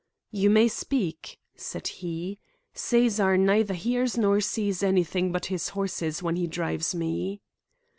[0.31, 2.39] "You may speak," said he;
[2.73, 7.39] "Cæsar neither hears nor sees anything but his horses when he drives me."